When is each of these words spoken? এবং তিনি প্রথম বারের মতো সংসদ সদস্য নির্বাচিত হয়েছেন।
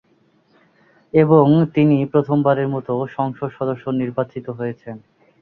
এবং 1.13 1.45
তিনি 1.75 1.97
প্রথম 2.05 2.37
বারের 2.43 2.67
মতো 2.67 2.93
সংসদ 3.15 3.49
সদস্য 3.57 3.85
নির্বাচিত 4.01 4.45
হয়েছেন। 4.49 4.95